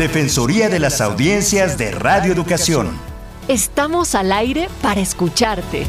[0.00, 2.88] Defensoría de las Audiencias de Radio Educación.
[3.48, 5.86] Estamos al aire para escucharte.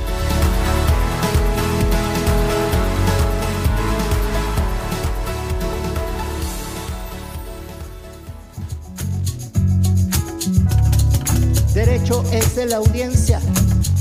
[11.73, 13.39] Derecho es de la audiencia,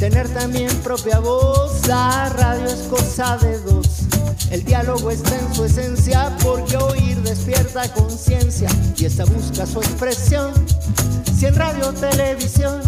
[0.00, 1.86] tener también propia voz.
[1.86, 4.08] La radio es cosa de dos.
[4.50, 10.52] El diálogo está en su esencia porque oír despierta conciencia y esta busca su expresión.
[11.38, 12.80] Si en radio o televisión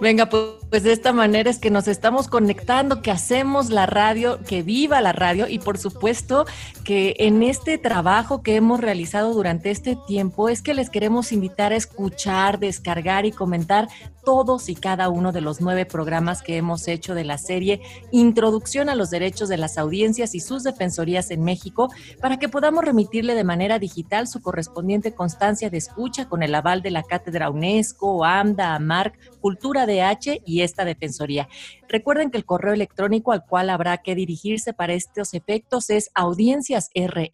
[0.00, 4.62] Venga, pues de esta manera es que nos estamos conectando, que hacemos la radio, que
[4.62, 6.46] viva la radio y por supuesto
[6.84, 11.72] que en este trabajo que hemos realizado durante este tiempo es que les queremos invitar
[11.72, 13.88] a escuchar, descargar y comentar
[14.24, 17.80] todos y cada uno de los nueve programas que hemos hecho de la serie
[18.12, 22.84] Introducción a los Derechos de las Audiencias y sus Defensorías en México para que podamos
[22.84, 27.50] remitirle de manera digital su correspondiente constancia de escucha con el aval de la Cátedra
[27.50, 31.48] UNESCO, AMDA, AMARC, Cultura DH y esta Defensoría.
[31.88, 37.28] Recuerden que el correo electrónico al cual habrá que dirigirse para estos efectos es audienciasre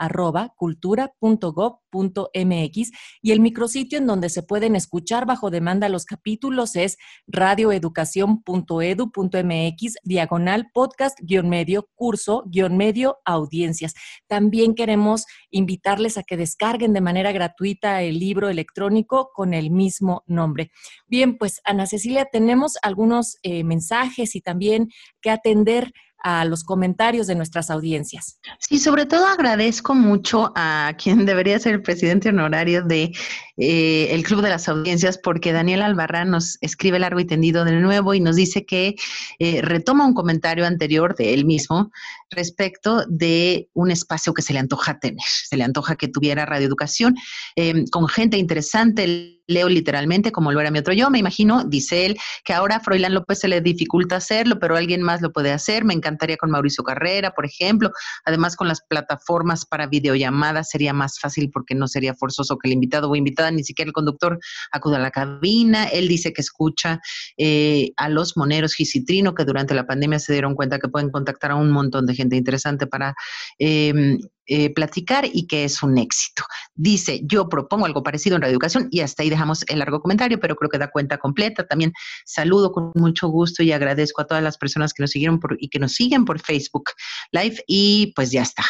[0.00, 2.90] arroba cultura.gov.mx
[3.22, 6.96] y el micrositio en donde se pueden escuchar bajo demanda los capítulos es
[7.26, 13.94] radioeducación.edu.mx diagonal podcast guion medio curso guion medio audiencias.
[14.26, 20.24] También queremos invitarles a que descarguen de manera gratuita el libro electrónico con el mismo
[20.26, 20.70] nombre.
[21.06, 24.88] Bien, pues Ana Cecilia, tenemos algunos eh, mensajes y también
[25.20, 25.92] que atender
[26.22, 28.38] a los comentarios de nuestras audiencias.
[28.58, 33.12] Sí, sobre todo agradezco mucho a quien debería ser el presidente honorario de
[33.56, 37.72] eh, el Club de las Audiencias, porque Daniel Albarrán nos escribe largo y tendido de
[37.72, 38.96] nuevo y nos dice que
[39.38, 41.90] eh, retoma un comentario anterior de él mismo
[42.30, 45.24] respecto de un espacio que se le antoja tener.
[45.48, 47.16] Se le antoja que tuviera radioeducación
[47.56, 52.06] eh, con gente interesante leo literalmente como lo era mi otro yo, me imagino, dice
[52.06, 55.52] él, que ahora a Froilán López se le dificulta hacerlo, pero alguien más lo puede
[55.52, 57.90] hacer, me encantaría con Mauricio Carrera, por ejemplo,
[58.24, 62.74] además con las plataformas para videollamadas sería más fácil porque no sería forzoso que el
[62.74, 64.38] invitado o invitada, ni siquiera el conductor,
[64.70, 67.00] acuda a la cabina, él dice que escucha
[67.36, 71.50] eh, a los moneros Gisitrino, que durante la pandemia se dieron cuenta que pueden contactar
[71.50, 73.14] a un montón de gente interesante para...
[73.58, 74.18] Eh,
[74.52, 76.42] eh, platicar y que es un éxito.
[76.74, 80.56] Dice, yo propongo algo parecido en Reeducación y hasta ahí dejamos el largo comentario, pero
[80.56, 81.68] creo que da cuenta completa.
[81.68, 81.92] También
[82.24, 85.68] saludo con mucho gusto y agradezco a todas las personas que nos siguieron por, y
[85.68, 86.90] que nos siguen por Facebook
[87.30, 88.64] Live y pues ya está.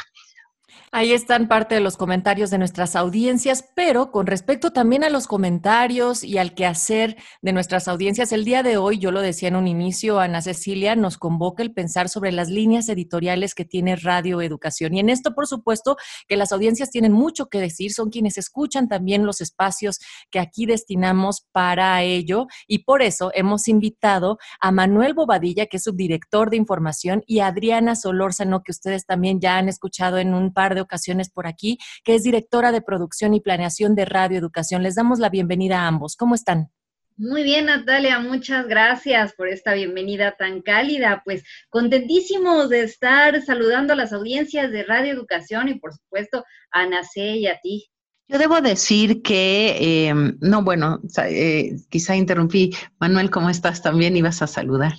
[0.93, 5.29] Ahí están parte de los comentarios de nuestras audiencias, pero con respecto también a los
[5.29, 9.55] comentarios y al quehacer de nuestras audiencias, el día de hoy, yo lo decía en
[9.55, 14.43] un inicio, Ana Cecilia nos convoca el pensar sobre las líneas editoriales que tiene Radio
[14.43, 14.93] Educación.
[14.93, 15.97] Y en esto, por supuesto,
[16.27, 20.67] que las audiencias tienen mucho que decir, son quienes escuchan también los espacios que aquí
[20.67, 22.49] destinamos para ello.
[22.67, 27.47] Y por eso hemos invitado a Manuel Bobadilla, que es subdirector de información, y a
[27.47, 31.79] Adriana Solórzano, que ustedes también ya han escuchado en un par de ocasiones por aquí,
[32.05, 34.83] que es directora de producción y planeación de Radio Educación.
[34.83, 36.17] Les damos la bienvenida a ambos.
[36.17, 36.71] ¿Cómo están?
[37.17, 41.21] Muy bien, Natalia, muchas gracias por esta bienvenida tan cálida.
[41.23, 46.87] Pues contentísimos de estar saludando a las audiencias de Radio Educación y por supuesto a
[46.87, 47.91] Nace y a ti.
[48.27, 52.71] Yo debo decir que, em, no, bueno, eh, quizá interrumpí.
[52.99, 53.83] Manuel, ¿cómo estás?
[53.83, 54.95] También ibas a saludar.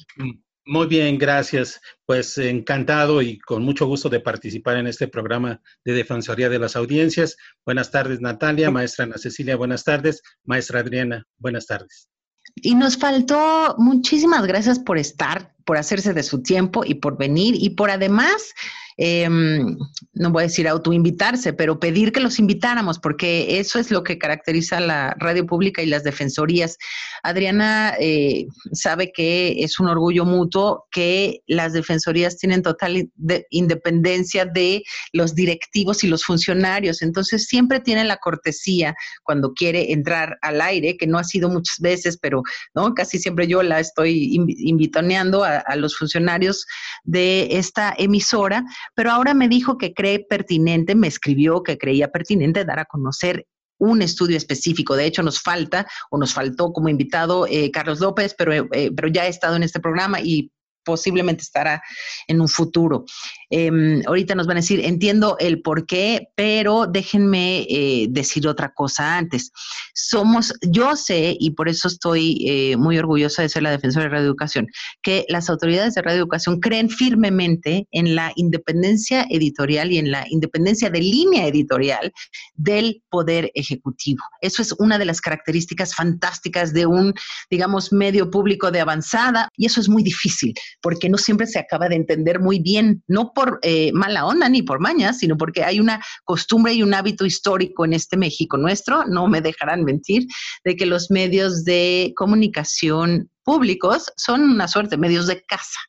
[0.65, 1.81] Muy bien, gracias.
[2.05, 6.75] Pues encantado y con mucho gusto de participar en este programa de Defensoría de las
[6.75, 7.35] Audiencias.
[7.65, 8.69] Buenas tardes, Natalia.
[8.69, 10.21] Maestra Ana Cecilia, buenas tardes.
[10.43, 12.07] Maestra Adriana, buenas tardes.
[12.55, 17.55] Y nos faltó muchísimas gracias por estar, por hacerse de su tiempo y por venir
[17.57, 18.53] y por además
[18.97, 19.77] em,
[20.13, 24.17] no voy a decir autoinvitarse, pero pedir que los invitáramos, porque eso es lo que
[24.17, 26.77] caracteriza la radio pública y las defensorías.
[27.23, 33.09] Adriana eh, sabe que es un orgullo mutuo que las defensorías tienen total
[33.49, 34.83] independencia de
[35.13, 40.97] los directivos y los funcionarios, entonces siempre tiene la cortesía cuando quiere entrar al aire,
[40.97, 42.43] que no ha sido muchas veces, pero
[42.75, 42.93] ¿no?
[42.93, 46.65] casi siempre yo la estoy invitoneando a los funcionarios
[47.03, 48.63] de esta emisora,
[48.95, 53.45] pero ahora me dijo que cree pertinente, me escribió que creía pertinente dar a conocer
[53.77, 54.95] un estudio específico.
[54.95, 59.07] De hecho, nos falta o nos faltó como invitado eh, Carlos López, pero, eh, pero
[59.07, 60.51] ya ha estado en este programa y
[60.83, 61.81] posiblemente estará
[62.27, 63.05] en un futuro.
[63.51, 68.73] Em, ahorita nos van a decir, entiendo el por qué, pero déjenme eh, decir otra
[68.73, 69.51] cosa antes.
[69.93, 74.11] Somos, yo sé, y por eso estoy eh, muy orgullosa de ser la defensora de
[74.11, 74.67] Radio Educación,
[75.01, 80.25] que las autoridades de Radio Educación creen firmemente en la independencia editorial y en la
[80.29, 82.13] independencia de línea editorial
[82.55, 84.23] del poder ejecutivo.
[84.39, 87.13] Eso es una de las características fantásticas de un,
[87.49, 91.89] digamos, medio público de avanzada, y eso es muy difícil porque no siempre se acaba
[91.89, 95.79] de entender muy bien, no por eh, mala onda ni por maña, sino porque hay
[95.79, 100.27] una costumbre y un hábito histórico en este México nuestro, no me dejarán mentir,
[100.63, 105.79] de que los medios de comunicación públicos son una suerte medios de casa.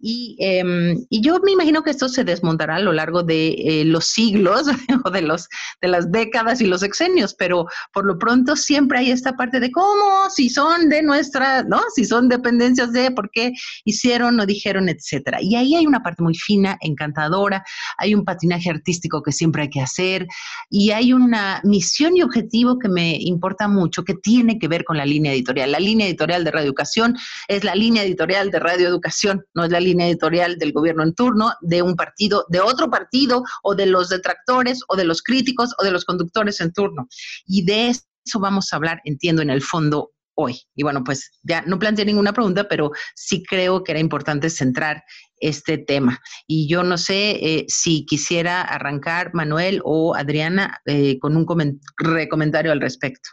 [0.00, 4.06] Em, y, yo me imagino que esto se desmontará a lo largo de eh, los
[4.06, 4.66] siglos
[5.04, 5.48] o de, los,
[5.80, 9.70] de las décadas y los exenios, pero por lo pronto siempre hay esta parte de
[9.70, 11.80] cómo, si son de nuestra, ¿no?
[11.94, 13.52] Si son dependencias de por qué
[13.84, 15.38] hicieron o dijeron, etcétera.
[15.40, 17.64] Y ahí hay una parte muy fina, encantadora,
[17.98, 20.26] hay un patinaje artístico que siempre hay que hacer
[20.70, 24.96] y hay una misión y objetivo que me importa mucho que tiene que ver con
[24.96, 25.72] la línea editorial.
[25.72, 27.16] La línea editorial de Radio Educación
[27.48, 31.14] es la línea editorial de Radio Educación, no es la línea editorial del gobierno en
[31.14, 35.72] turno, de un partido, de otro partido, o de los detractores, o de los críticos,
[35.78, 37.06] o de los conductores en turno.
[37.46, 40.58] Y de eso vamos a hablar, entiendo, en el fondo hoy.
[40.74, 45.04] Y bueno, pues ya no planteé ninguna pregunta, pero sí creo que era importante centrar
[45.36, 46.18] este tema.
[46.48, 52.72] Y yo no sé eh, si quisiera arrancar Manuel o Adriana eh, con un comentario
[52.72, 53.30] al respecto.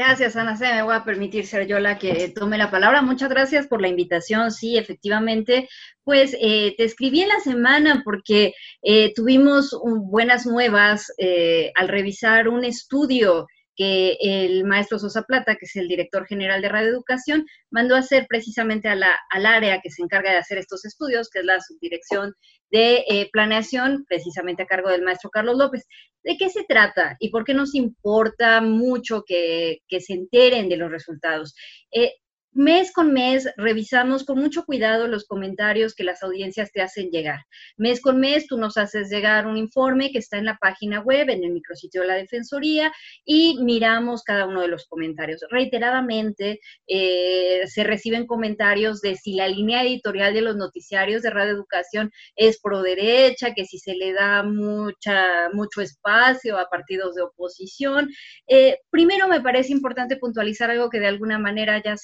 [0.00, 0.56] Gracias, Ana.
[0.56, 3.02] Se me voy a permitir ser yo la que tome la palabra.
[3.02, 4.50] Muchas gracias por la invitación.
[4.50, 5.68] Sí, efectivamente,
[6.04, 12.48] pues eh, te escribí en la semana porque eh, tuvimos buenas nuevas eh, al revisar
[12.48, 13.46] un estudio
[13.80, 18.00] que el maestro Sosa Plata, que es el director general de Radio Educación, mandó a
[18.00, 22.34] hacer precisamente al área que se encarga de hacer estos estudios, que es la subdirección
[22.70, 25.86] de eh, planeación, precisamente a cargo del maestro Carlos López.
[26.22, 30.76] ¿De qué se trata y por qué nos importa mucho que, que se enteren de
[30.76, 31.54] los resultados?
[31.90, 32.12] Eh,
[32.52, 37.44] Mes con mes revisamos con mucho cuidado los comentarios que las audiencias te hacen llegar.
[37.76, 41.30] Mes con mes tú nos haces llegar un informe que está en la página web,
[41.30, 42.92] en el micrositio de la Defensoría,
[43.24, 45.44] y miramos cada uno de los comentarios.
[45.48, 46.58] Reiteradamente
[46.88, 52.10] eh, se reciben comentarios de si la línea editorial de los noticiarios de Radio Educación
[52.34, 58.08] es pro derecha, que si se le da mucha, mucho espacio a partidos de oposición.
[58.48, 61.96] Eh, primero me parece importante puntualizar algo que de alguna manera ya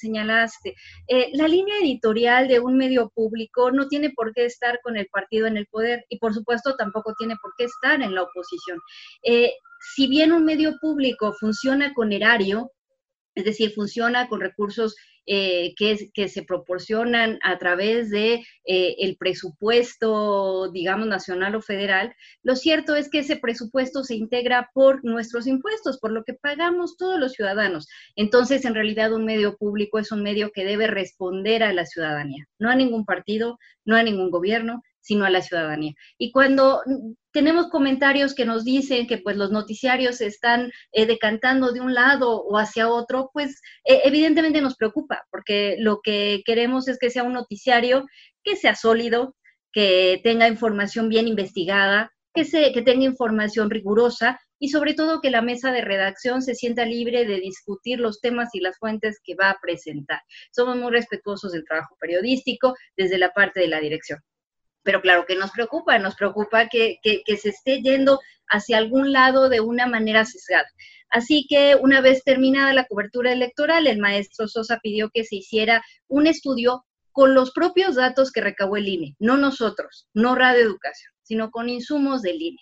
[1.07, 5.07] eh, la línea editorial de un medio público no tiene por qué estar con el
[5.07, 8.79] partido en el poder y por supuesto tampoco tiene por qué estar en la oposición.
[9.23, 9.53] Eh,
[9.95, 12.71] si bien un medio público funciona con erario,
[13.35, 14.95] es decir, funciona con recursos
[15.29, 22.15] eh, que, que, se proporcionan a través de eh, el presupuesto, digamos, nacional o federal,
[22.43, 26.95] lo cierto es que ese presupuesto se integra por nuestros impuestos, por lo que pagamos
[26.95, 27.89] todos los ciudadanos.
[28.15, 32.45] Entonces, en realidad, un medio público es un medio que debe responder a la ciudadanía,
[32.57, 35.93] no a ningún partido, no a ningún gobierno, sino a la ciudadanía.
[36.17, 36.81] Y cuando
[37.31, 42.41] tenemos comentarios que nos dicen que pues los noticiarios están eh, decantando de un lado
[42.41, 47.23] o hacia otro, pues e, evidentemente nos preocupa, porque lo que queremos es que sea
[47.23, 48.05] un noticiario
[48.43, 49.35] que sea sólido,
[49.71, 55.31] que tenga información bien investigada, que, se, que tenga información rigurosa y sobre todo que
[55.31, 59.35] la mesa de redacción se sienta libre de discutir los temas y las fuentes que
[59.35, 60.21] va a presentar.
[60.51, 64.19] Somos muy respetuosos del trabajo periodístico desde la parte de la dirección
[64.87, 69.59] pero claro que nos preocupa, nos preocupa que, se esté yendo hacia algún lado de
[69.59, 70.65] una manera sesgada.
[71.09, 75.83] Así que una vez terminada la cobertura electoral, el maestro Sosa pidió que se hiciera
[76.07, 81.11] un estudio con los propios datos que recabó el INE, no nosotros, no Radio Educación,
[81.21, 82.61] sino con insumos del INE.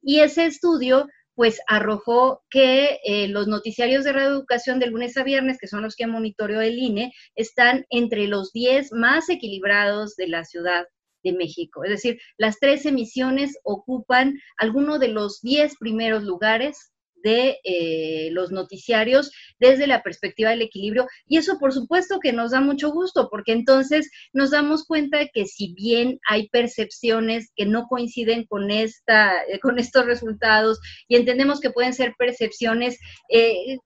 [0.00, 5.24] Y ese estudio pues arrojó que eh, los noticiarios de Radio Educación de lunes a
[5.24, 10.28] viernes, que son los que monitoreó el INE, están entre los 10 más equilibrados de
[10.28, 10.86] la ciudad
[11.26, 11.84] de México.
[11.84, 16.92] Es decir, las tres emisiones ocupan alguno de los diez primeros lugares
[17.22, 21.08] de eh, los noticiarios desde la perspectiva del equilibrio.
[21.26, 25.30] Y eso por supuesto que nos da mucho gusto, porque entonces nos damos cuenta de
[25.34, 30.78] que si bien hay percepciones que no coinciden con, esta, eh, con estos resultados
[31.08, 32.98] y entendemos que pueden ser percepciones...
[33.28, 33.78] Eh,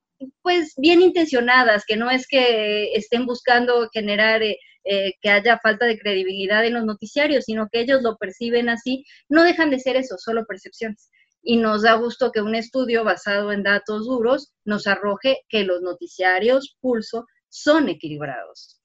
[0.43, 4.43] pues bien intencionadas, que no es que estén buscando generar
[4.85, 9.43] que haya falta de credibilidad en los noticiarios, sino que ellos lo perciben así, no
[9.43, 11.11] dejan de ser eso, solo percepciones
[11.43, 15.81] y nos da gusto que un estudio basado en datos duros nos arroje que los
[15.83, 18.80] noticiarios pulso son equilibrados.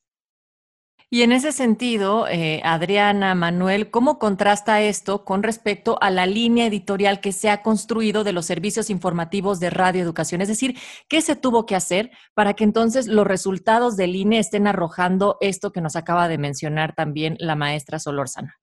[1.16, 6.66] Y en ese sentido, eh, Adriana, Manuel, ¿cómo contrasta esto con respecto a la línea
[6.68, 10.42] editorial que se ha construido de los servicios informativos de Radio Educación?
[10.42, 10.76] Es decir,
[11.08, 15.72] ¿qué se tuvo que hacer para que entonces los resultados del INE estén arrojando esto
[15.72, 18.58] que nos acaba de mencionar también la maestra Solórzana?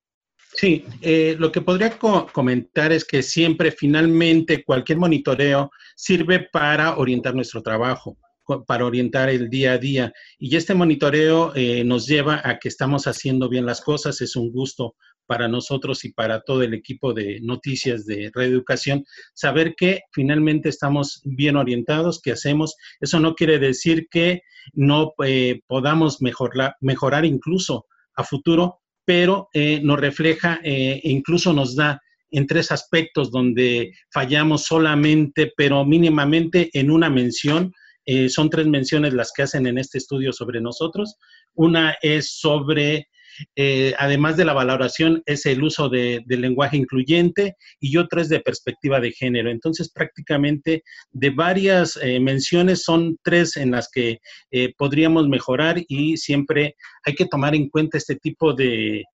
[0.52, 7.34] Sí, eh, lo que podría comentar es que siempre, finalmente, cualquier monitoreo sirve para orientar
[7.34, 8.18] nuestro trabajo,
[8.66, 10.12] para orientar el día a día.
[10.38, 14.20] Y este monitoreo eh, nos lleva a que estamos haciendo bien las cosas.
[14.20, 14.96] Es un gusto
[15.26, 21.22] para nosotros y para todo el equipo de noticias de Reeducación saber que finalmente estamos
[21.24, 22.76] bien orientados, que hacemos.
[23.00, 29.80] Eso no quiere decir que no eh, podamos mejorar, mejorar incluso a futuro, pero eh,
[29.82, 32.00] nos refleja e incluso nos da
[32.32, 37.72] en tres aspectos donde fallamos solamente, pero mínimamente en una mención.
[38.06, 41.16] Eh, son tres menciones las que hacen en este estudio sobre nosotros.
[41.54, 43.08] Una es sobre
[43.56, 48.28] eh, además de la valoración, es el uso de, del lenguaje incluyente y otra es
[48.28, 49.50] de perspectiva de género.
[49.50, 54.18] Entonces, prácticamente de varias eh, menciones son tres en las que
[54.50, 59.04] eh, podríamos mejorar y siempre hay que tomar en cuenta este tipo de,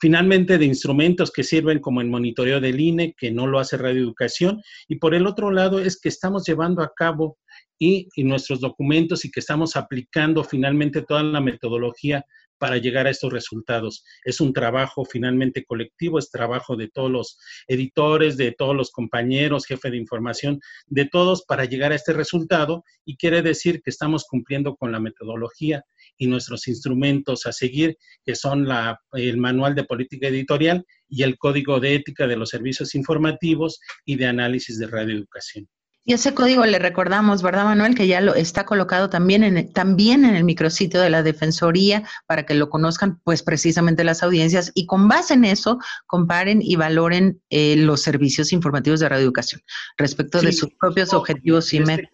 [0.00, 4.02] finalmente de instrumentos que sirven como el monitoreo del INE, que no lo hace Radio
[4.02, 7.38] Educación, y por el otro lado es que estamos llevando a cabo
[7.82, 12.24] y, nuestros documentos y que estamos aplicando finalmente toda la metodología
[12.56, 14.04] para llegar a estos resultados.
[14.24, 19.66] Es un trabajo finalmente colectivo, es trabajo de todos los editores, de todos los compañeros,
[19.66, 24.26] jefe de información, de todos para llegar a este resultado y quiere decir que estamos
[24.30, 25.82] cumpliendo con la metodología
[26.16, 31.36] y nuestros instrumentos a seguir, que son la, el manual de política editorial y el
[31.36, 35.68] código de ética de los servicios informativos y de análisis de radioeducación.
[36.04, 37.94] Y ese código le recordamos, ¿verdad, Manuel?
[37.94, 42.02] Que ya lo está colocado también en, el, también en el micrositio de la Defensoría
[42.26, 46.74] para que lo conozcan, pues precisamente las audiencias y con base en eso comparen y
[46.74, 49.62] valoren eh, los servicios informativos de radioeducación
[49.96, 52.10] respecto de sus propios objetivos y este metas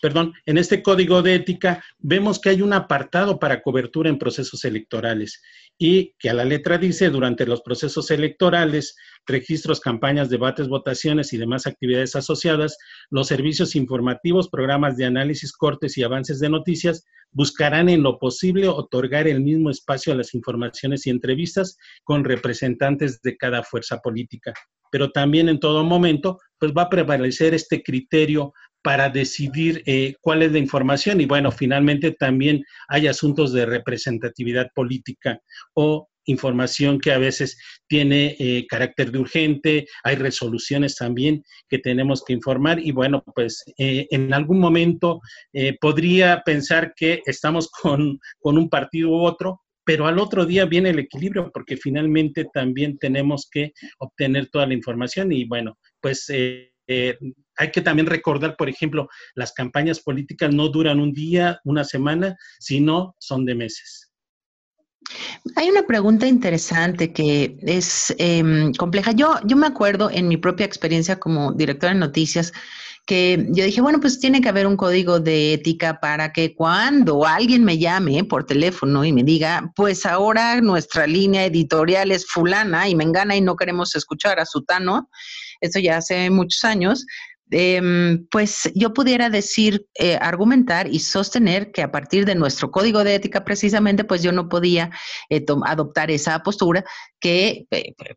[0.00, 4.64] perdón, en este código de ética vemos que hay un apartado para cobertura en procesos
[4.64, 5.42] electorales
[5.78, 11.38] y que a la letra dice, durante los procesos electorales, registros, campañas, debates, votaciones y
[11.38, 12.76] demás actividades asociadas,
[13.10, 18.68] los servicios informativos, programas de análisis, cortes y avances de noticias buscarán en lo posible
[18.68, 24.52] otorgar el mismo espacio a las informaciones y entrevistas con representantes de cada fuerza política.
[24.90, 28.52] Pero también en todo momento, pues va a prevalecer este criterio
[28.82, 34.68] para decidir eh, cuál es la información y bueno, finalmente también hay asuntos de representatividad
[34.74, 35.40] política
[35.74, 37.58] o información que a veces
[37.88, 43.64] tiene eh, carácter de urgente, hay resoluciones también que tenemos que informar y bueno, pues
[43.78, 45.20] eh, en algún momento
[45.80, 50.90] podría pensar que estamos con, con un partido u otro, pero al otro día viene
[50.90, 56.30] el equilibrio porque finalmente también tenemos que obtener toda la información y bueno, pues
[56.92, 57.16] eh,
[57.60, 62.34] hay que también recordar, por ejemplo, las campañas políticas no duran un día, una semana,
[62.58, 64.10] sino son de meses.
[65.56, 69.12] Hay una pregunta interesante que es em, compleja.
[69.12, 72.52] Yo, yo me acuerdo en mi propia experiencia como directora de noticias
[73.06, 77.26] que yo dije, bueno, pues tiene que haber un código de ética para que cuando
[77.26, 82.88] alguien me llame por teléfono y me diga, pues ahora nuestra línea editorial es fulana
[82.88, 85.10] y me engana y no queremos escuchar a Sutano,
[85.60, 87.04] esto ya hace muchos años,
[87.50, 93.02] Em, pues yo pudiera decir, eh, argumentar y sostener que a partir de nuestro código
[93.02, 94.90] de ética precisamente, pues yo no podía
[95.28, 96.84] eh, adoptar esa postura
[97.20, 97.66] que,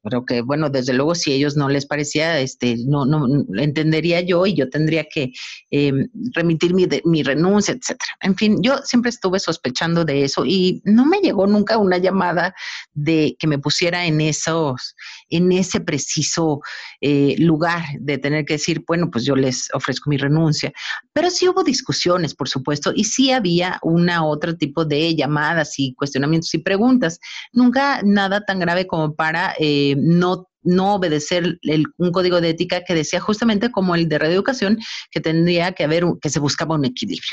[0.01, 3.27] pero que bueno, desde luego si a ellos no les parecía, este, no, no
[3.59, 5.31] entendería yo y yo tendría que
[5.71, 8.11] em, remitir mi, mi renuncia, etcétera.
[8.21, 12.55] En fin, yo siempre estuve sospechando de eso y no me llegó nunca una llamada
[12.93, 14.95] de que me pusiera en esos,
[15.29, 16.61] en ese preciso
[17.01, 20.71] eh, lugar de tener que decir, bueno, pues pues yo les ofrezco mi renuncia.
[21.13, 25.93] Pero sí hubo discusiones, por supuesto, y sí había una otro tipo de llamadas y
[25.93, 27.19] cuestionamientos y preguntas.
[27.53, 31.59] Nunca nada tan grave como para eh, no no obedecer
[31.97, 34.79] un código de ética que decía justamente como el de reeducación,
[35.11, 37.31] que tendría que haber, que se buscaba un equilibrio.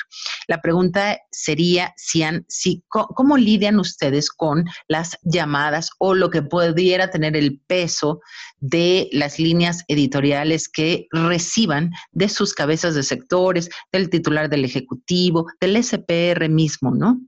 [0.49, 7.11] La pregunta sería, si, si, ¿cómo lidian ustedes con las llamadas o lo que pudiera
[7.11, 8.21] tener el peso
[8.61, 15.47] de las líneas editoriales que reciban de sus cabezas de sectores, del titular del Ejecutivo,
[15.61, 17.21] del SPR mismo, ¿no?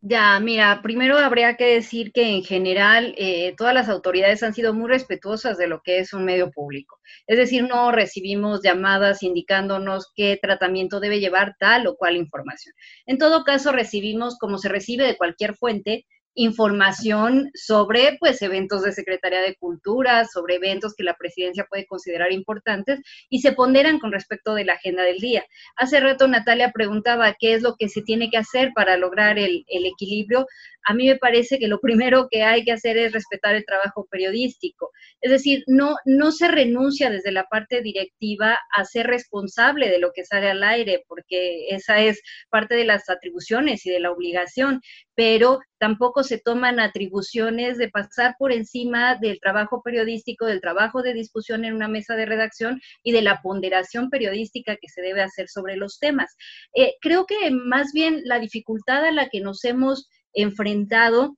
[0.00, 4.72] Ya, mira, primero habría que decir que en general eh, todas las autoridades han sido
[4.72, 7.00] muy respetuosas de lo que es un medio público.
[7.26, 12.74] Es decir, no recibimos llamadas indicándonos qué tratamiento debe llevar tal o cual información.
[13.06, 16.06] En todo caso, recibimos, como se recibe de cualquier fuente,
[16.38, 22.32] información sobre pues eventos de Secretaría de Cultura, sobre eventos que la presidencia puede considerar
[22.32, 25.44] importantes y se ponderan con respecto de la agenda del día.
[25.74, 29.64] Hace rato Natalia preguntaba qué es lo que se tiene que hacer para lograr el,
[29.66, 30.46] el equilibrio
[30.88, 34.06] a mí me parece que lo primero que hay que hacer es respetar el trabajo
[34.10, 34.90] periodístico.
[35.20, 40.12] Es decir, no, no se renuncia desde la parte directiva a ser responsable de lo
[40.12, 44.80] que sale al aire, porque esa es parte de las atribuciones y de la obligación,
[45.14, 51.12] pero tampoco se toman atribuciones de pasar por encima del trabajo periodístico, del trabajo de
[51.12, 55.48] discusión en una mesa de redacción y de la ponderación periodística que se debe hacer
[55.50, 56.34] sobre los temas.
[56.74, 61.36] Eh, creo que más bien la dificultad a la que nos hemos enfrentado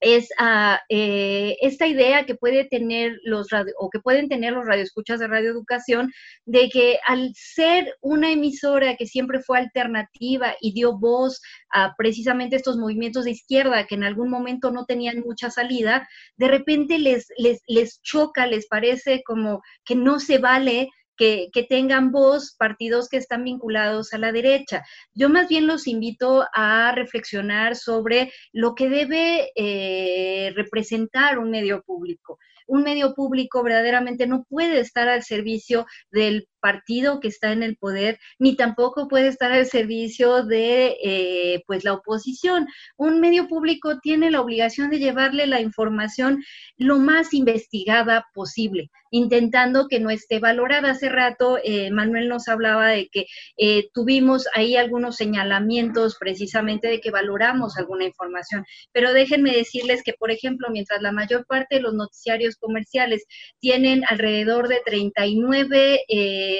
[0.00, 5.20] es a eh, esta idea que puede tener los o que pueden tener los radioescuchas
[5.20, 6.12] de radioeducación
[6.44, 11.40] de que al ser una emisora que siempre fue alternativa y dio voz
[11.72, 16.06] a precisamente estos movimientos de izquierda que en algún momento no tenían mucha salida,
[16.36, 22.12] de repente les, les, les choca, les parece como que no se vale que, tengan
[22.12, 24.84] voz partidos que están vinculados a la derecha.
[25.14, 31.82] Yo más bien los invito a reflexionar sobre lo que debe eh, representar un medio
[31.82, 32.38] público.
[32.68, 37.76] Un medio público verdaderamente no puede estar al servicio del partido que está en el
[37.76, 42.66] poder, ni tampoco puede estar al servicio de eh, pues la oposición.
[42.96, 46.42] Un medio público tiene la obligación de llevarle la información
[46.76, 50.90] lo más investigada posible, intentando que no esté valorada.
[50.90, 57.00] Hace rato eh, Manuel nos hablaba de que eh, tuvimos ahí algunos señalamientos precisamente de
[57.00, 61.82] que valoramos alguna información, pero déjenme decirles que, por ejemplo, mientras la mayor parte de
[61.82, 63.24] los noticiarios comerciales
[63.60, 66.55] tienen alrededor de 39 eh,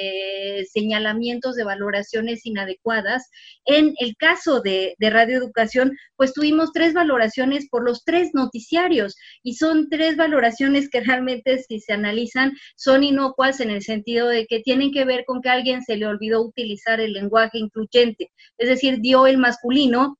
[0.71, 3.29] señalamientos de valoraciones inadecuadas.
[3.65, 9.15] En el caso de, de Radio Educación, pues tuvimos tres valoraciones por los tres noticiarios
[9.43, 14.45] y son tres valoraciones que realmente si se analizan son inocuas en el sentido de
[14.47, 18.31] que tienen que ver con que a alguien se le olvidó utilizar el lenguaje incluyente,
[18.57, 20.17] es decir, dio el masculino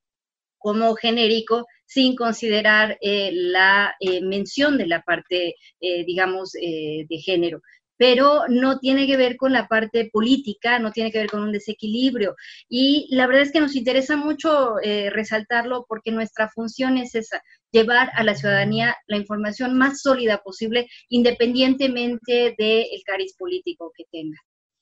[0.57, 7.61] como genérico sin considerar eh, la eh, mención de la parte, eh, digamos, de género
[7.97, 11.51] pero no tiene que ver con la parte política, no tiene que ver con un
[11.51, 12.35] desequilibrio.
[12.69, 17.41] Y la verdad es que nos interesa mucho eh, resaltarlo porque nuestra función es esa,
[17.71, 24.37] llevar a la ciudadanía la información más sólida posible, independientemente del cariz político que tenga.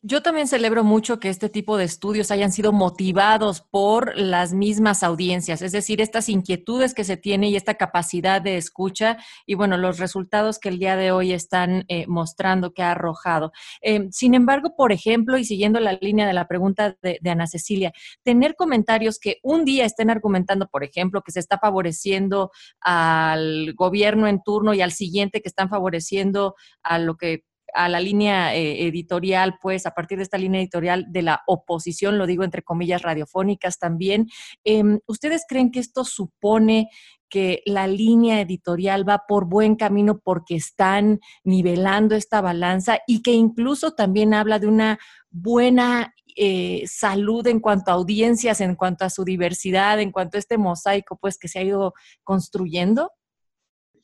[0.08, 5.02] Yo también celebro mucho que este tipo de estudios hayan sido motivados por las mismas
[5.02, 9.78] audiencias, es decir, estas inquietudes que se tiene y esta capacidad de escucha y bueno,
[9.78, 13.52] los resultados que el día de hoy están eh, mostrando que ha arrojado.
[13.82, 17.48] Eh, sin embargo, por ejemplo, y siguiendo la línea de la pregunta de, de, Ana
[17.48, 17.92] Cecilia,
[18.22, 24.28] tener comentarios que un día estén argumentando, por ejemplo, que se está favoreciendo al gobierno
[24.28, 27.42] en turno y al siguiente que están favoreciendo a lo que
[27.76, 32.18] a la línea eh, editorial, pues a partir de esta línea editorial de la oposición,
[32.18, 34.28] lo digo entre comillas radiofónicas también,
[34.64, 36.90] em, ¿ustedes creen que esto supone
[37.30, 43.34] que la línea editorial va por buen camino porque están nivelando esta balanza y que
[43.34, 45.00] incluso también habla de una
[45.32, 50.40] buena eh, salud en cuanto a audiencias, en cuanto a su diversidad, en cuanto a
[50.40, 53.12] este mosaico pues que se ha ido construyendo?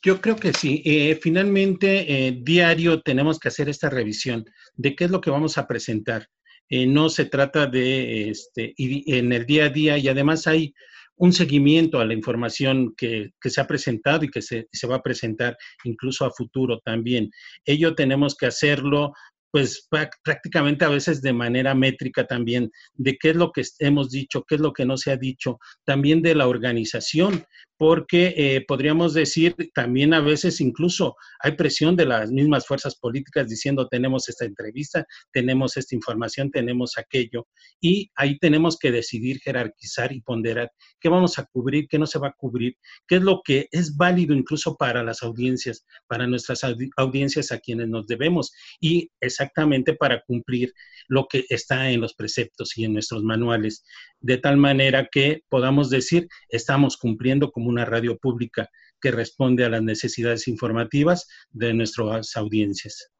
[0.03, 0.81] Yo creo que sí.
[0.83, 5.57] Eh, finalmente, eh, diario tenemos que hacer esta revisión de qué es lo que vamos
[5.57, 6.27] a presentar.
[6.69, 10.73] Eh, no se trata de, este, en el día a día y además hay
[11.17, 15.03] un seguimiento a la información que, se ha presentado y que se, se, va a
[15.03, 17.29] presentar incluso a futuro también.
[17.65, 19.13] Ello tenemos que hacerlo
[19.51, 19.87] pues
[20.23, 24.55] prácticamente a veces de manera métrica también, de qué es lo que hemos dicho, qué
[24.55, 27.43] es lo que no se ha dicho, también de la organización,
[27.81, 33.49] porque eh, podríamos decir también a veces incluso hay presión de las mismas fuerzas políticas
[33.49, 37.47] diciendo tenemos esta entrevista, tenemos esta información, tenemos aquello,
[37.79, 42.19] y ahí tenemos que decidir, jerarquizar y ponderar qué vamos a cubrir, qué no se
[42.19, 46.61] va a cubrir, qué es lo que es válido incluso para las audiencias, para nuestras
[46.97, 50.71] audiencias a quienes nos debemos y exactamente para cumplir
[51.07, 53.83] lo que está en los preceptos y en nuestros manuales,
[54.19, 59.69] de tal manera que podamos decir, estamos cumpliendo como una radio pública que responde a
[59.69, 63.11] las necesidades informativas de nuestras audiencias.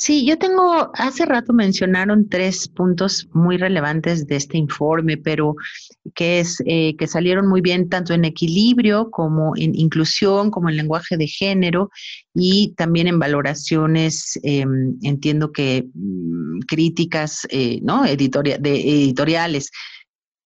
[0.00, 5.56] Sí, yo tengo, hace rato mencionaron tres puntos muy relevantes de este informe, pero
[6.14, 10.76] que es eh, que salieron muy bien tanto en equilibrio como en inclusión, como en
[10.76, 11.90] lenguaje de género
[12.32, 18.04] y también en valoraciones, em, entiendo que mm, críticas, eh, ¿no?
[18.04, 19.72] de editoriales.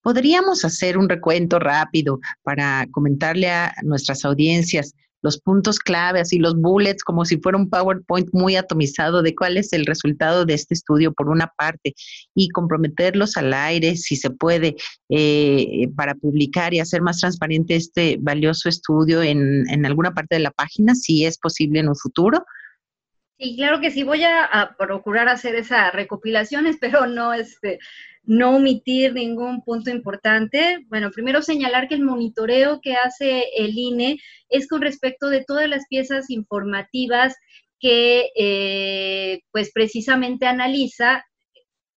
[0.02, 6.56] ¿Podríamos hacer un recuento rápido para comentarle a nuestras audiencias los puntos clave, así los
[6.56, 10.74] bullets, como si fuera un PowerPoint muy atomizado de cuál es el resultado de este
[10.74, 11.94] estudio por una parte
[12.34, 14.76] y comprometerlos al aire, si se puede,
[15.08, 20.40] eh, para publicar y hacer más transparente este valioso estudio en, en, alguna parte de
[20.40, 22.44] la página, si es posible en un futuro.
[23.42, 27.80] Sí, claro que sí, voy a, a procurar hacer esa recopilación, espero no este
[28.24, 30.78] no omitir ningún punto importante.
[30.88, 35.68] Bueno, primero señalar que el monitoreo que hace el INE es con respecto de todas
[35.68, 37.34] las piezas informativas
[37.80, 41.24] que eh, pues precisamente analiza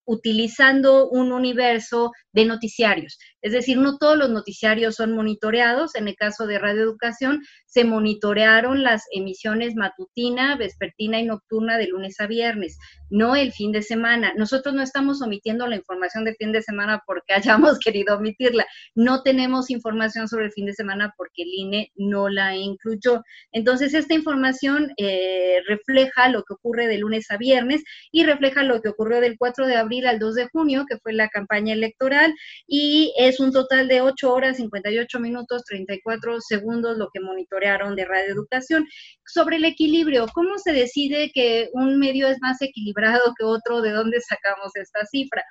[0.05, 3.17] utilizando un universo de noticiarios.
[3.41, 5.95] Es decir, no todos los noticiarios son monitoreados.
[5.95, 7.43] En el caso de Radio Educación,
[7.75, 12.77] se monitorearon las emisiones matutina, vespertina y nocturna de lunes a viernes,
[13.09, 14.33] no el fin de semana.
[14.37, 18.65] Nosotros no estamos omitiendo la información de fin de semana porque hayamos querido omitirla.
[18.95, 23.23] No tenemos información sobre el fin de semana porque el INE no la incluyó.
[23.51, 28.81] Entonces, esta información eh, refleja lo que ocurre de lunes a viernes y refleja lo
[28.81, 32.33] que ocurrió del 4 de abril al 2 de junio, que fue la campaña electoral,
[32.67, 37.19] y es un total de 8 horas, 58 minutos, 34 segundos lo que
[37.65, 38.87] monitorearon de Radio Educación.
[39.25, 43.81] Sobre el equilibrio, ¿cómo se decide que un medio es más equilibrado que otro?
[43.81, 45.43] ¿De dónde sacamos esta cifra?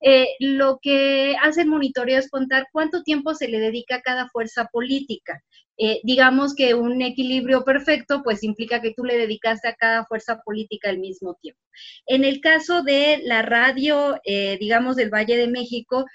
[0.00, 4.28] Eh, lo que hace el monitoreo es contar cuánto tiempo se le dedica a cada
[4.28, 5.42] fuerza política.
[5.78, 10.40] Eh, digamos que un equilibrio perfecto, pues implica que tú le dedicaste a cada fuerza
[10.42, 11.60] política al mismo tiempo.
[12.06, 16.06] En el caso de la radio, eh, digamos, del Valle de México,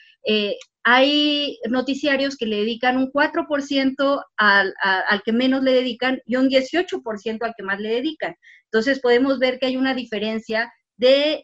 [0.84, 6.50] hay noticiarios que le dedican un 4% al, al, que menos le dedican y un
[6.50, 8.36] 18% al que más le dedican.
[8.66, 11.44] Entonces podemos ver que hay una diferencia de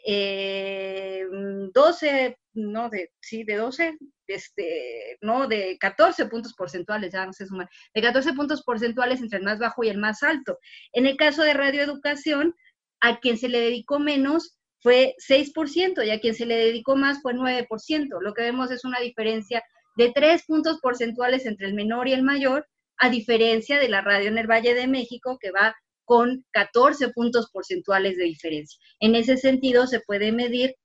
[1.74, 3.98] 12, eh, no, de, sí, de 12,
[4.28, 9.40] este, no, de 14 puntos porcentuales, ya no sé sumar, de 14 puntos porcentuales entre
[9.40, 10.58] el más bajo y el más alto.
[10.94, 12.56] En el caso de radioeducación,
[13.02, 17.22] a quien se le dedicó menos fue 6% y a quien se le dedicó más
[17.22, 18.22] fue 9%.
[18.22, 19.64] Lo que vemos es una diferencia
[19.96, 24.30] de 3 puntos porcentuales entre el menor y el mayor, a diferencia de la radio
[24.30, 28.80] en el Valle de México, que va con 14 puntos porcentuales de diferencia.
[29.00, 30.76] En ese sentido, se puede medir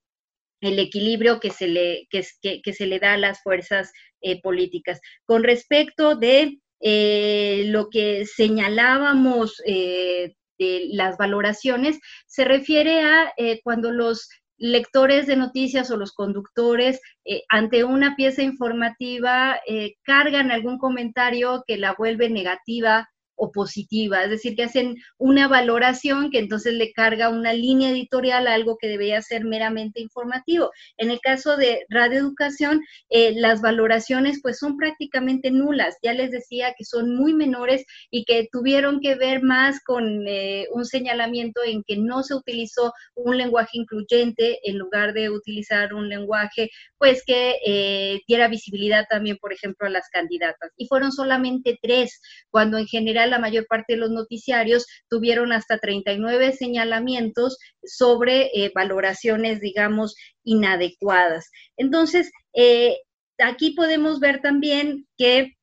[0.61, 5.01] el equilibrio que se le, que, se le da a las fuerzas eh, políticas.
[5.25, 13.33] Con respecto de eh, lo que señalábamos eh, de las valoraciones, se refiere a
[13.65, 17.01] cuando los lectores de noticias o los conductores
[17.49, 19.61] ante una pieza informativa
[20.05, 23.09] cargan algún comentario que la vuelve negativa
[23.43, 28.47] o positiva, es decir, que hacen una valoración que entonces le carga una línea editorial
[28.47, 30.71] a algo que debería ser meramente informativo.
[30.97, 35.97] En el caso de radioeducación, eh, las valoraciones pues son prácticamente nulas.
[36.05, 40.69] Ya les decía que son muy menores y que tuvieron que ver más con eh,
[40.73, 46.09] un señalamiento en que no se utilizó un lenguaje incluyente en lugar de utilizar un
[46.09, 50.71] lenguaje pues que eh, diera visibilidad también, por ejemplo, a las candidatas.
[50.77, 55.79] Y fueron solamente tres, cuando en general la mayor parte de los noticiarios tuvieron hasta
[55.79, 60.15] 39 señalamientos sobre eh, valoraciones, digamos,
[60.45, 61.51] inadecuadas.
[61.77, 62.99] Entonces, eh,
[63.39, 65.57] aquí podemos ver también que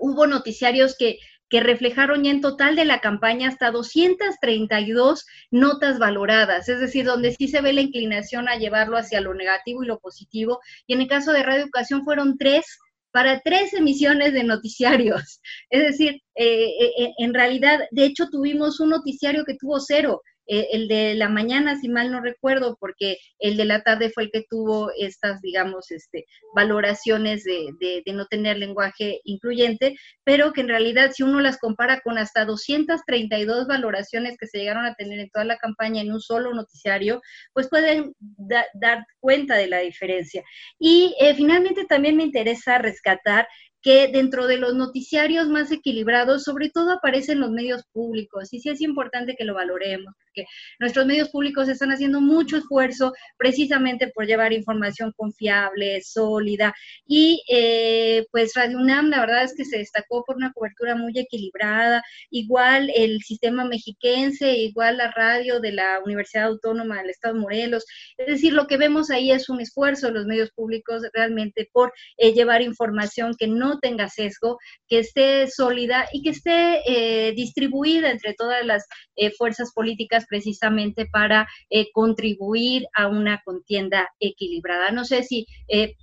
[0.00, 1.18] hubo noticiarios que
[1.54, 7.32] que reflejaron ya en total de la campaña hasta 232 notas valoradas, es decir, donde
[7.32, 10.60] sí se ve la inclinación a llevarlo hacia lo negativo y lo positivo.
[10.88, 12.78] Y en el caso de Radio Educación fueron tres
[13.14, 15.40] para tres emisiones de noticiarios.
[15.70, 20.20] Es decir, eh, eh, en realidad, de hecho, tuvimos un noticiario que tuvo cero.
[20.46, 24.24] Eh, el de la mañana, si mal no recuerdo, porque el de la tarde fue
[24.24, 30.60] el que tuvo estas, digamos, este, valoraciones de, de, no tener lenguaje incluyente, pero que
[30.60, 35.18] en realidad si uno las compara con hasta 232 valoraciones que se llegaron a tener
[35.18, 37.20] en toda la campaña en un solo noticiario,
[37.52, 40.42] pues pueden dar cuenta de la diferencia.
[40.78, 43.48] Y eh, finalmente también me interesa rescatar
[43.84, 48.70] que dentro de los noticiarios más equilibrados, sobre todo aparecen los medios públicos, y sí
[48.70, 50.46] es importante que lo valoremos, porque
[50.80, 56.72] nuestros medios públicos están haciendo mucho esfuerzo precisamente por llevar información confiable, sólida,
[57.06, 61.12] y eh, pues Radio UNAM, la verdad es que se destacó por una cobertura muy
[61.18, 67.40] equilibrada, igual el sistema mexiquense, igual la radio de la Universidad Autónoma del Estado de
[67.40, 67.84] Morelos,
[68.16, 71.92] es decir, lo que vemos ahí es un esfuerzo de los medios públicos realmente por
[72.16, 74.58] eh, llevar información que no tenga sesgo,
[74.88, 78.84] que esté sólida y que esté eh, distribuida entre todas las
[79.16, 84.90] eh, fuerzas políticas precisamente para eh, contribuir a una contienda equilibrada.
[84.90, 85.46] No sé si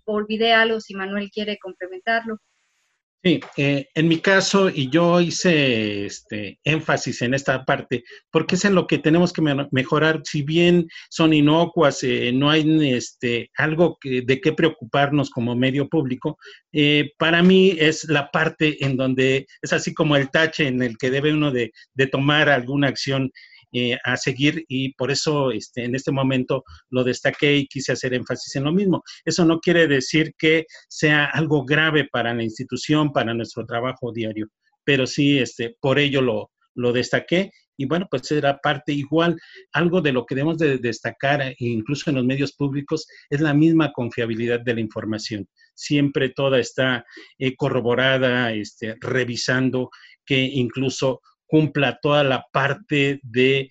[0.05, 2.37] olvidé algo, si Manuel quiere complementarlo.
[3.23, 8.65] Sí, eh, en mi caso, y yo hice este énfasis en esta parte, porque es
[8.65, 13.99] en lo que tenemos que mejorar, si bien son inocuas, eh, no hay este, algo
[14.03, 16.39] de qué preocuparnos como medio público,
[16.71, 20.97] eh, para mí es la parte en donde es así como el tache en el
[20.97, 21.71] que debe uno de
[22.11, 23.31] tomar alguna acción
[23.73, 28.13] eh, a seguir y por eso este, en este momento lo destaqué y quise hacer
[28.13, 29.03] énfasis en lo mismo.
[29.25, 34.47] Eso no quiere decir que sea algo grave para la institución, para nuestro trabajo diario,
[34.83, 39.39] pero sí, este, por ello lo, lo destaqué y bueno, pues era parte igual,
[39.73, 43.55] algo de lo que debemos de destacar, eh, incluso en los medios públicos, es la
[43.55, 45.47] misma confiabilidad de la información.
[45.73, 47.03] Siempre toda está
[47.39, 49.89] eh, corroborada, este, revisando
[50.23, 53.69] que incluso cumpla toda la parte de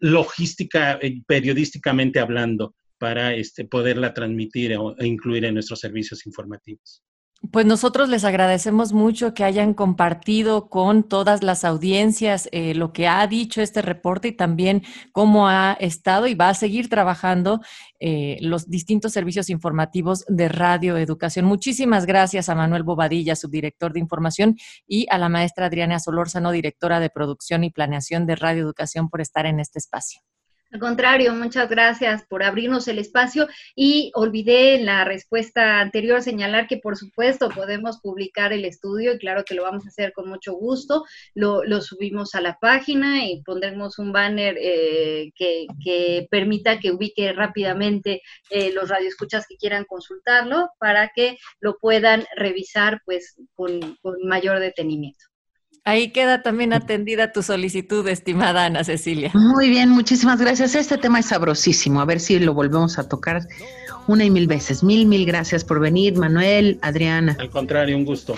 [0.00, 7.02] logística, eh, periodísticamente hablando, para este, poderla transmitir e incluir en nuestros servicios informativos.
[7.50, 13.08] Pues nosotros les agradecemos mucho que hayan compartido con todas las audiencias eh, lo que
[13.08, 17.60] ha dicho este reporte y también cómo ha estado y va a seguir trabajando
[17.98, 21.44] eh, los distintos servicios informativos de Radio Educación.
[21.44, 27.00] Muchísimas gracias a Manuel Bobadilla, subdirector de información, y a la maestra Adriana Solórzano, directora
[27.00, 30.20] de producción y planeación de Radio Educación, por estar en este espacio.
[30.72, 36.66] Al contrario, muchas gracias por abrirnos el espacio y olvidé en la respuesta anterior señalar
[36.66, 40.30] que por supuesto podemos publicar el estudio y claro que lo vamos a hacer con
[40.30, 41.04] mucho gusto.
[41.34, 48.22] Lo, subimos a la página y pondremos un banner eh, que, permita que ubique rápidamente
[48.48, 55.31] eh, los radioescuchas que quieran consultarlo para que lo puedan revisar pues con mayor detenimiento.
[55.84, 59.32] Ahí queda también atendida tu solicitud, estimada Ana Cecilia.
[59.34, 60.76] Muy bien, muchísimas gracias.
[60.76, 62.00] Este tema es sabrosísimo.
[62.00, 63.48] A ver si lo volvemos a tocar
[64.06, 64.84] una y mil veces.
[64.84, 67.36] Mil, mil gracias por venir, Manuel, Adriana.
[67.40, 68.36] Al contrario, un gusto.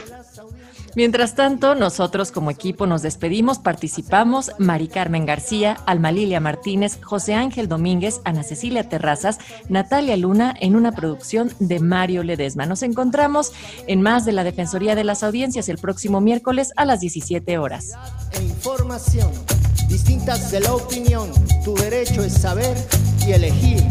[0.96, 7.34] Mientras tanto, nosotros como equipo nos despedimos, participamos Mari Carmen García, Alma Lilia Martínez, José
[7.34, 12.66] Ángel Domínguez, Ana Cecilia Terrazas, Natalia Luna en una producción de Mario Ledesma.
[12.66, 13.52] Nos encontramos
[13.86, 17.92] en más de la Defensoría de las Audiencias el próximo miércoles a las 17 horas.
[18.32, 19.30] E información
[19.88, 21.30] distintas de la opinión,
[21.64, 22.76] tu derecho es saber
[23.26, 23.82] y elegir.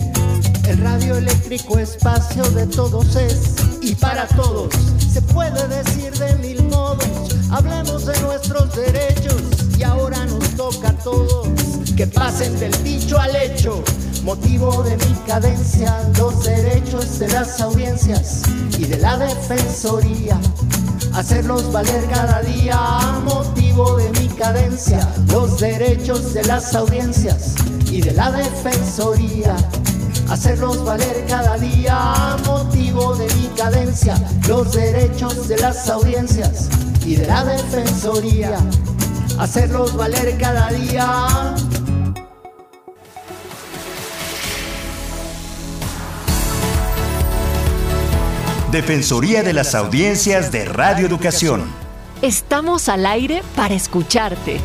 [0.68, 4.74] El radio eléctrico espacio de todos es y para todos.
[5.12, 9.42] Se puede decir de mil modos, hablemos de nuestros derechos
[9.78, 11.50] y ahora nos toca a todos
[11.98, 13.84] que pasen del dicho al hecho.
[14.24, 18.44] Motivo de mi cadencia, los derechos de las audiencias
[18.80, 20.40] y de la defensoría.
[21.14, 22.78] Hacerlos valer cada día,
[23.26, 27.56] motivo de mi cadencia, los derechos de las audiencias
[27.92, 29.56] y de la defensoría
[30.30, 34.16] hacerlos valer cada día motivo de mi cadencia,
[34.48, 36.70] los derechos de las audiencias
[37.06, 38.58] y de la defensoría,
[39.40, 41.56] hacerlos valer cada día.
[48.72, 51.64] Defensoría de las Audiencias de Radio Educación.
[52.24, 54.60] Estamos al aire para escucharte.